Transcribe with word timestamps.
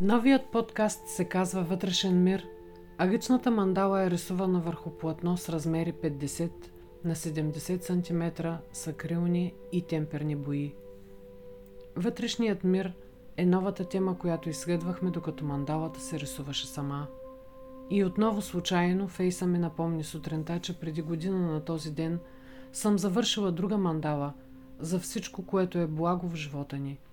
Новият 0.00 0.46
подкаст 0.52 1.08
се 1.08 1.24
казва 1.24 1.62
Вътрешен 1.62 2.22
мир, 2.22 2.46
а 2.98 3.06
гъчната 3.06 3.50
мандала 3.50 4.02
е 4.02 4.10
рисувана 4.10 4.60
върху 4.60 4.90
платно 4.90 5.36
с 5.36 5.48
размери 5.48 5.92
50 5.92 6.50
на 7.04 7.14
70 7.14 7.82
см 7.82 8.48
с 8.72 8.86
акрилни 8.86 9.54
и 9.72 9.82
темперни 9.82 10.36
бои. 10.36 10.74
Вътрешният 11.96 12.64
мир 12.64 12.92
е 13.36 13.46
новата 13.46 13.88
тема, 13.88 14.18
която 14.18 14.48
изследвахме 14.48 15.10
докато 15.10 15.44
мандалата 15.44 16.00
се 16.00 16.20
рисуваше 16.20 16.66
сама. 16.66 17.06
И 17.90 18.04
отново 18.04 18.42
случайно 18.42 19.08
Фейса 19.08 19.46
ми 19.46 19.58
напомни 19.58 20.04
сутринта, 20.04 20.60
че 20.60 20.80
преди 20.80 21.02
година 21.02 21.52
на 21.52 21.64
този 21.64 21.90
ден 21.90 22.18
съм 22.72 22.98
завършила 22.98 23.52
друга 23.52 23.78
мандала 23.78 24.32
за 24.78 24.98
всичко, 24.98 25.46
което 25.46 25.78
е 25.78 25.86
благо 25.86 26.28
в 26.28 26.34
живота 26.34 26.78
ни– 26.78 26.98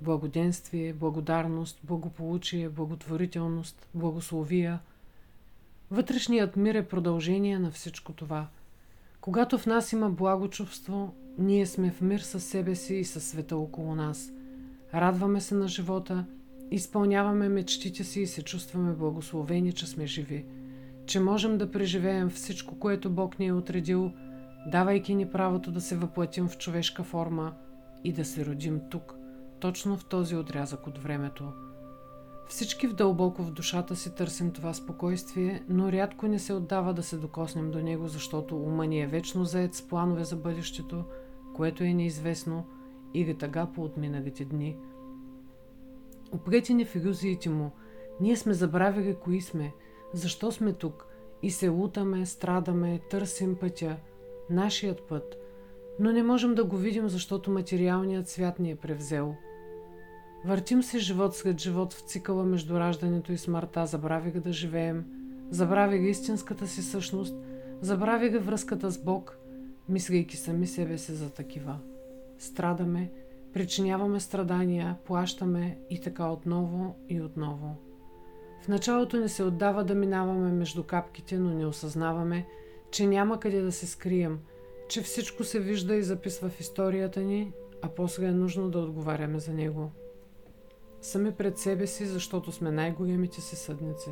благоденствие, 0.00 0.92
благодарност, 0.92 1.80
благополучие, 1.84 2.68
благотворителност, 2.68 3.88
благословия. 3.94 4.80
Вътрешният 5.90 6.56
мир 6.56 6.74
е 6.74 6.88
продължение 6.88 7.58
на 7.58 7.70
всичко 7.70 8.12
това. 8.12 8.46
Когато 9.20 9.58
в 9.58 9.66
нас 9.66 9.92
има 9.92 10.10
благочувство, 10.10 11.14
ние 11.38 11.66
сме 11.66 11.90
в 11.90 12.00
мир 12.00 12.20
със 12.20 12.44
себе 12.44 12.74
си 12.74 12.94
и 12.94 13.04
със 13.04 13.24
света 13.24 13.56
около 13.56 13.94
нас. 13.94 14.32
Радваме 14.94 15.40
се 15.40 15.54
на 15.54 15.68
живота, 15.68 16.24
изпълняваме 16.70 17.48
мечтите 17.48 18.04
си 18.04 18.20
и 18.20 18.26
се 18.26 18.42
чувстваме 18.42 18.92
благословени, 18.92 19.72
че 19.72 19.86
сме 19.86 20.06
живи, 20.06 20.44
че 21.06 21.20
можем 21.20 21.58
да 21.58 21.70
преживеем 21.70 22.30
всичко, 22.30 22.78
което 22.78 23.10
Бог 23.10 23.38
ни 23.38 23.46
е 23.46 23.52
отредил, 23.52 24.12
давайки 24.66 25.14
ни 25.14 25.30
правото 25.30 25.70
да 25.70 25.80
се 25.80 25.96
въплатим 25.96 26.48
в 26.48 26.58
човешка 26.58 27.04
форма 27.04 27.52
и 28.04 28.12
да 28.12 28.24
се 28.24 28.46
родим 28.46 28.80
тук 28.90 29.19
точно 29.60 29.96
в 29.96 30.04
този 30.04 30.36
отрязък 30.36 30.86
от 30.86 30.98
времето. 30.98 31.52
Всички 32.50 32.86
в 32.86 32.94
дълбоко 32.94 33.42
в 33.42 33.50
душата 33.50 33.96
си 33.96 34.14
търсим 34.14 34.50
това 34.50 34.74
спокойствие, 34.74 35.64
но 35.68 35.92
рядко 35.92 36.26
не 36.26 36.38
се 36.38 36.52
отдава 36.52 36.94
да 36.94 37.02
се 37.02 37.16
докоснем 37.16 37.70
до 37.70 37.82
него, 37.82 38.08
защото 38.08 38.56
ума 38.56 38.86
ни 38.86 39.00
е 39.00 39.06
вечно 39.06 39.44
заед 39.44 39.74
с 39.74 39.88
планове 39.88 40.24
за 40.24 40.36
бъдещето, 40.36 41.04
което 41.56 41.84
е 41.84 41.94
неизвестно 41.94 42.66
и 43.14 43.34
тъга 43.34 43.66
по 43.66 43.82
отминалите 43.82 44.44
дни. 44.44 44.76
Опрети 46.32 46.74
ни 46.74 46.84
в 46.84 46.94
иллюзиите 46.94 47.50
му, 47.50 47.70
ние 48.20 48.36
сме 48.36 48.54
забравили 48.54 49.14
кои 49.14 49.40
сме, 49.40 49.72
защо 50.12 50.52
сме 50.52 50.72
тук? 50.72 51.06
И 51.42 51.50
се 51.50 51.68
лутаме, 51.68 52.26
страдаме, 52.26 53.00
търсим 53.10 53.56
пътя, 53.56 53.96
нашият 54.50 55.02
път, 55.02 55.36
но 55.98 56.12
не 56.12 56.22
можем 56.22 56.54
да 56.54 56.64
го 56.64 56.76
видим, 56.76 57.08
защото 57.08 57.50
материалният 57.50 58.28
свят 58.28 58.58
ни 58.58 58.70
е 58.70 58.76
превзел– 58.76 59.34
Въртим 60.44 60.82
се 60.82 60.98
живот 60.98 61.34
след 61.34 61.60
живот 61.60 61.94
в 61.94 62.00
цикъла 62.00 62.44
между 62.44 62.74
раждането 62.74 63.32
и 63.32 63.38
смъртта, 63.38 63.86
забрави 63.86 64.30
да 64.30 64.52
живеем, 64.52 65.04
забрави 65.50 66.10
истинската 66.10 66.66
си 66.66 66.82
същност, 66.82 67.34
забрави 67.80 68.38
връзката 68.38 68.90
с 68.90 68.98
Бог, 68.98 69.38
мислейки 69.88 70.36
сами 70.36 70.66
себе 70.66 70.98
си 70.98 71.12
за 71.12 71.30
такива. 71.30 71.78
Страдаме, 72.38 73.10
причиняваме 73.52 74.20
страдания, 74.20 74.96
плащаме 75.04 75.78
и 75.90 76.00
така 76.00 76.28
отново 76.28 76.96
и 77.08 77.20
отново. 77.20 77.76
В 78.62 78.68
началото 78.68 79.16
не 79.16 79.28
се 79.28 79.42
отдава 79.42 79.84
да 79.84 79.94
минаваме 79.94 80.52
между 80.52 80.82
капките, 80.82 81.38
но 81.38 81.50
не 81.50 81.66
осъзнаваме, 81.66 82.46
че 82.90 83.06
няма 83.06 83.40
къде 83.40 83.60
да 83.60 83.72
се 83.72 83.86
скрием, 83.86 84.38
че 84.88 85.02
всичко 85.02 85.44
се 85.44 85.60
вижда 85.60 85.94
и 85.94 86.02
записва 86.02 86.48
в 86.48 86.60
историята 86.60 87.20
ни, 87.20 87.52
а 87.82 87.88
после 87.88 88.26
е 88.26 88.32
нужно 88.32 88.70
да 88.70 88.78
отговаряме 88.78 89.38
за 89.38 89.52
него 89.52 89.90
сами 91.00 91.32
пред 91.32 91.58
себе 91.58 91.86
си, 91.86 92.06
защото 92.06 92.52
сме 92.52 92.70
най-големите 92.70 93.40
си 93.40 93.56
съдници. 93.56 94.10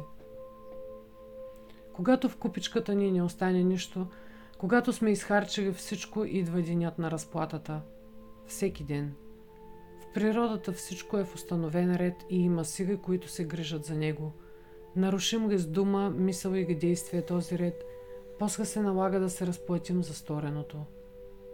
Когато 1.93 2.29
в 2.29 2.37
купичката 2.37 2.95
ни 2.95 3.11
не 3.11 3.23
остане 3.23 3.63
нищо, 3.65 4.07
когато 4.59 4.93
сме 4.93 5.11
изхарчили 5.11 5.73
всичко, 5.73 6.25
идва 6.25 6.63
денят 6.63 6.99
на 6.99 7.11
разплатата. 7.11 7.81
Всеки 8.47 8.85
ден. 8.85 9.15
В 10.01 10.13
природата 10.15 10.73
всичко 10.73 11.19
е 11.19 11.25
в 11.25 11.35
установен 11.35 11.97
ред 11.97 12.15
и 12.31 12.39
има 12.41 12.65
сили, 12.65 12.97
които 12.97 13.29
се 13.29 13.45
грижат 13.45 13.85
за 13.85 13.95
него. 13.95 14.33
Нарушим 14.97 15.51
ли 15.51 15.59
с 15.59 15.67
дума, 15.67 16.11
мисъл 16.11 16.53
или 16.53 16.75
действие 16.75 17.27
този 17.27 17.59
ред, 17.59 17.85
после 18.39 18.65
се 18.65 18.81
налага 18.81 19.21
да 19.21 19.31
се 19.31 19.47
разплатим 19.47 20.03
за 20.03 20.15
стореното. 20.15 20.77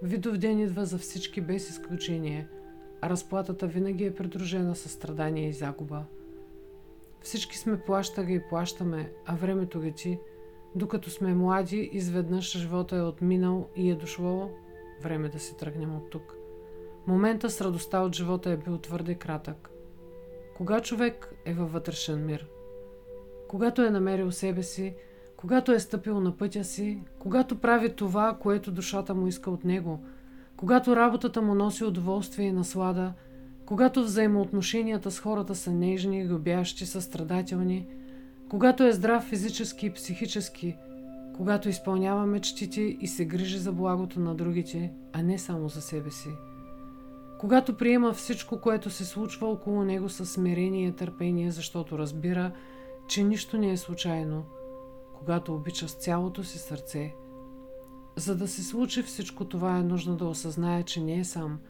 Видов 0.02 0.38
ден 0.38 0.58
идва 0.58 0.86
за 0.86 0.98
всички 0.98 1.40
без 1.40 1.70
изключение– 1.70 2.48
а 3.04 3.10
разплатата 3.10 3.66
винаги 3.66 4.04
е 4.04 4.14
придружена 4.14 4.76
със 4.76 4.92
страдание 4.92 5.48
и 5.48 5.52
загуба. 5.52 6.04
Всички 7.20 7.58
сме 7.58 7.80
плащали 7.80 8.34
и 8.34 8.48
плащаме, 8.48 9.12
а 9.26 9.34
времето 9.34 9.82
лети. 9.82 10.18
Докато 10.74 11.10
сме 11.10 11.34
млади, 11.34 11.90
изведнъж 11.92 12.58
живота 12.58 12.96
е 12.96 13.02
отминал 13.02 13.68
и 13.76 13.90
е 13.90 13.94
дошло 13.94 14.50
време 15.02 15.28
да 15.28 15.38
се 15.38 15.56
тръгнем 15.56 15.96
от 15.96 16.10
тук. 16.10 16.34
Момента 17.06 17.50
с 17.50 17.60
радостта 17.60 18.00
от 18.00 18.14
живота 18.14 18.50
е 18.50 18.56
бил 18.56 18.78
твърде 18.78 19.14
кратък. 19.14 19.70
Кога 20.56 20.80
човек 20.80 21.34
е 21.44 21.54
във 21.54 21.72
вътрешен 21.72 22.26
мир? 22.26 22.48
Когато 23.48 23.82
е 23.82 23.90
намерил 23.90 24.32
себе 24.32 24.62
си, 24.62 24.94
когато 25.36 25.72
е 25.72 25.80
стъпил 25.80 26.20
на 26.20 26.36
пътя 26.36 26.64
си, 26.64 27.02
когато 27.18 27.60
прави 27.60 27.96
това, 27.96 28.38
което 28.40 28.72
душата 28.72 29.14
му 29.14 29.26
иска 29.26 29.50
от 29.50 29.64
него– 29.64 30.04
когато 30.64 30.96
работата 30.96 31.42
му 31.42 31.54
носи 31.54 31.84
удоволствие 31.84 32.46
и 32.46 32.52
наслада, 32.52 33.12
когато 33.66 34.02
взаимоотношенията 34.02 35.10
с 35.10 35.18
хората 35.18 35.54
са 35.54 35.72
нежни, 35.72 36.28
любящи, 36.28 36.86
състрадателни, 36.86 37.86
когато 38.48 38.84
е 38.84 38.92
здрав 38.92 39.24
физически 39.24 39.86
и 39.86 39.90
психически, 39.92 40.76
когато 41.36 41.68
изпълнява 41.68 42.26
мечтите 42.26 42.80
и 42.80 43.06
се 43.06 43.24
грижи 43.24 43.58
за 43.58 43.72
благото 43.72 44.20
на 44.20 44.34
другите, 44.34 44.92
а 45.12 45.22
не 45.22 45.38
само 45.38 45.68
за 45.68 45.80
себе 45.80 46.10
си. 46.10 46.28
Когато 47.38 47.76
приема 47.76 48.12
всичко, 48.12 48.60
което 48.60 48.90
се 48.90 49.04
случва 49.04 49.48
около 49.48 49.84
него 49.84 50.08
с 50.08 50.26
смирение 50.26 50.88
и 50.88 50.92
търпение, 50.92 51.50
защото 51.50 51.98
разбира, 51.98 52.52
че 53.08 53.22
нищо 53.22 53.58
не 53.58 53.70
е 53.70 53.76
случайно, 53.76 54.44
когато 55.18 55.54
обича 55.54 55.88
с 55.88 55.92
цялото 55.92 56.44
си 56.44 56.58
сърце– 56.58 57.14
за 58.16 58.36
да 58.36 58.48
се 58.48 58.62
случи 58.62 59.02
всичко 59.02 59.44
това 59.44 59.78
е 59.78 59.82
нужно 59.82 60.16
да 60.16 60.24
осъзнае, 60.24 60.82
че 60.82 61.00
не 61.00 61.18
е 61.18 61.24
сам, 61.24 61.60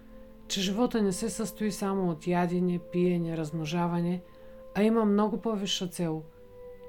че 0.49 0.61
живота 0.61 1.03
не 1.03 1.13
се 1.13 1.31
състои 1.31 1.73
само 1.73 2.11
от 2.11 2.27
ядене, 2.27 2.79
пиене, 2.93 3.37
размножаване, 3.37 4.23
а 4.75 4.83
има 4.83 5.05
много 5.05 5.41
по-висша 5.41 5.89
цел. 5.89 6.23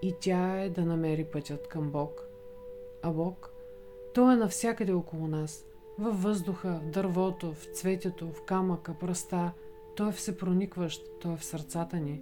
И 0.01 0.15
тя 0.21 0.61
е 0.61 0.69
да 0.69 0.85
намери 0.85 1.23
пътят 1.23 1.67
към 1.67 1.91
Бог. 1.91 2.21
А 3.03 3.11
Бог, 3.11 3.51
Той 4.13 4.33
е 4.33 4.37
навсякъде 4.37 4.91
около 4.91 5.27
нас, 5.27 5.65
във 5.99 6.23
въздуха, 6.23 6.81
в 6.83 6.89
дървото, 6.89 7.53
в 7.53 7.65
цветето, 7.73 8.27
в 8.27 8.43
камъка, 8.45 8.93
пръста, 8.93 9.51
Той 9.95 10.09
е 10.09 10.11
всепроникващ, 10.11 11.03
Той 11.21 11.33
е 11.33 11.37
в 11.37 11.45
сърцата 11.45 11.97
ни. 11.97 12.21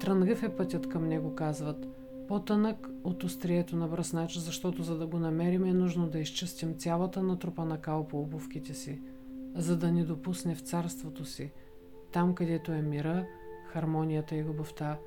Трънлив 0.00 0.42
е 0.42 0.56
пътят 0.56 0.88
към 0.88 1.08
Него, 1.08 1.34
казват– 1.34 1.86
по-тънък 2.28 2.88
от 3.04 3.24
острието 3.24 3.76
на 3.76 3.88
бръснач, 3.88 4.38
защото 4.38 4.82
за 4.82 4.98
да 4.98 5.06
го 5.06 5.18
намерим 5.18 5.64
е 5.64 5.72
нужно 5.72 6.08
да 6.08 6.18
изчистим 6.18 6.78
цялата 6.78 7.22
натрупана 7.22 7.80
кал 7.80 8.08
по 8.08 8.20
обувките 8.20 8.74
си, 8.74 9.00
за 9.54 9.76
да 9.76 9.92
ни 9.92 10.04
допусне 10.04 10.54
в 10.54 10.60
царството 10.60 11.24
си, 11.24 11.50
там 12.12 12.34
където 12.34 12.72
е 12.72 12.82
мира, 12.82 13.26
хармонията 13.66 14.36
и 14.36 14.44
любовта. 14.44 14.98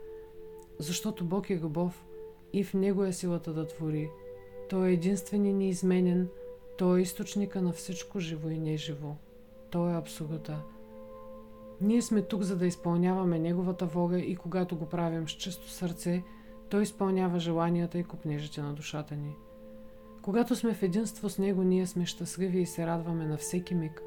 Защото 0.80 1.26
Бог 1.26 1.50
е 1.50 1.60
любов 1.60 2.06
и 2.54 2.64
в 2.64 2.74
Него 2.74 3.04
е 3.04 3.14
силата 3.14 3.54
да 3.54 3.68
твори. 3.68 4.10
Той 4.70 4.90
е 4.90 4.94
единствен 4.94 5.46
и 5.46 5.54
неизменен, 5.54 6.28
Той 6.78 7.00
е 7.00 7.02
източника 7.02 7.62
на 7.62 7.72
всичко 7.72 8.20
живо 8.20 8.50
и 8.50 8.58
неживо. 8.58 9.18
Той 9.70 9.92
е 9.92 9.98
абсолюта. 9.98 10.62
Ние 11.82 12.02
сме 12.02 12.22
тук, 12.22 12.42
за 12.42 12.58
да 12.58 12.66
изпълняваме 12.66 13.40
Неговата 13.40 13.86
воля 13.86 14.20
и 14.20 14.36
когато 14.36 14.78
го 14.78 14.86
правим 14.86 15.30
с 15.30 15.32
чисто 15.32 15.70
сърце– 15.70 16.24
той 16.70 16.84
изпълнява 16.84 17.40
желанията 17.40 17.98
и 17.98 18.04
купнежите 18.04 18.62
на 18.62 18.74
душата 18.74 19.16
ни. 19.16 19.36
Когато 20.22 20.56
сме 20.56 20.74
в 20.74 20.84
единство 20.84 21.30
с 21.30 21.38
Него, 21.38 21.64
ние 21.64 21.88
сме 21.88 22.06
щастливи 22.06 22.60
и 22.60 22.66
се 22.66 22.88
радваме 22.88 23.26
на 23.26 23.38
всеки 23.38 23.76
миг. 23.76 24.02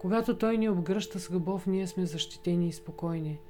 Когато 0.00 0.38
Той 0.38 0.58
ни 0.58 0.68
обгръща 0.68 1.20
с 1.20 1.30
любов, 1.30 1.66
ние 1.66 1.86
сме 1.86 2.06
защитени 2.06 2.68
и 2.68 2.72
спокойни. 2.72 3.40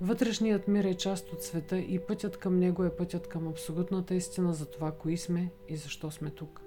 Вътрешният 0.00 0.68
мир 0.68 0.84
е 0.84 0.94
част 0.94 1.32
от 1.32 1.42
света 1.42 1.78
и 1.78 1.98
пътят 1.98 2.36
към 2.36 2.58
него 2.58 2.84
е 2.84 2.96
пътят 2.96 3.28
към 3.28 3.48
абсолютната 3.48 4.14
истина 4.14 4.54
за 4.54 4.66
това, 4.66 4.92
кои 4.92 5.16
сме 5.16 5.50
и 5.68 5.76
защо 5.76 6.10
сме 6.10 6.30
тук. 6.30 6.62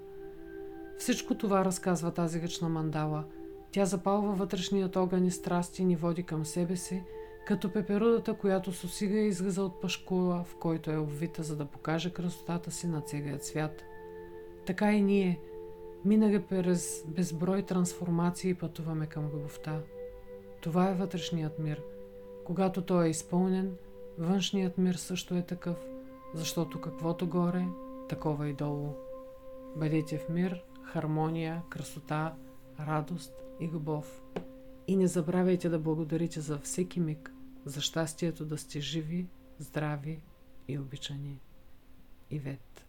Всичко 0.98 1.34
това 1.34 1.64
разказва 1.64 2.10
тази 2.10 2.42
ръчна 2.42 2.68
мандала. 2.68 3.24
Тя 3.72 3.84
запалва 3.84 4.32
вътрешният 4.32 4.96
огън 4.96 5.26
и 5.26 5.30
страсти 5.30 5.84
ни 5.84 5.96
води 5.96 6.22
към 6.22 6.46
себе 6.46 6.76
си– 6.76 7.02
като 7.46 7.72
пеперудата, 7.72 8.34
която 8.34 8.72
с 8.72 8.84
усига 8.84 9.18
излиза 9.18 9.62
от 9.62 9.80
пашкула, 9.80 10.44
в 10.44 10.56
който 10.56 10.90
е 10.90 10.96
обвита, 10.96 11.42
за 11.42 11.56
да 11.56 11.64
покаже 11.64 12.10
красотата 12.10 12.70
си 12.70 12.86
на 12.86 13.00
целият 13.00 13.44
свят. 13.44 13.84
Така 14.66 14.92
и 14.92 15.02
ние, 15.02 15.40
минали 16.04 16.42
през 16.42 17.04
безброй 17.08 17.62
трансформации, 17.62 18.54
пътуваме 18.54 19.06
към 19.06 19.24
любовта. 19.24 19.80
Това 20.60 20.90
е 20.90 20.94
вътрешният 20.94 21.58
мир. 21.58 21.82
Когато 22.44 22.82
той 22.82 23.06
е 23.06 23.10
изпълнен, 23.10 23.76
Външният 24.20 24.78
мир 24.78 24.94
също 24.94 25.34
е 25.34 25.42
такъв, 25.42 25.76
защото 26.34 26.80
каквото 26.80 27.28
горе, 27.28 27.66
такова 28.08 28.48
и 28.48 28.52
долу. 28.52 28.88
Бъдете 29.76 30.18
в 30.18 30.28
мир, 30.28 30.64
хармония, 30.82 31.62
красота, 31.68 32.34
радост 32.80 33.32
и 33.60 33.68
любов. 33.68 34.22
И 34.90 34.96
не 34.96 35.06
забравяйте 35.06 35.68
да 35.68 35.78
благодарите 35.78 36.40
за 36.40 36.58
всеки 36.58 37.00
миг, 37.00 37.32
за 37.64 37.80
щастието 37.80 38.44
да 38.44 38.58
сте 38.58 38.80
живи, 38.80 39.26
здрави 39.58 40.22
и 40.68 40.78
обичани. 40.78 41.40
Ивет 42.30 42.86